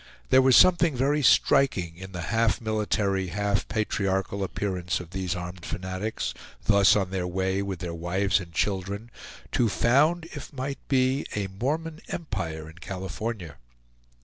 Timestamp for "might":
10.51-10.79